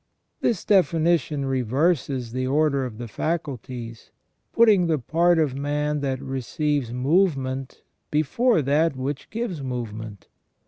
[0.39, 4.09] This defini tion reverses the order of the faculties,
[4.51, 10.27] putting the part of man that receives movement before that which gives movement.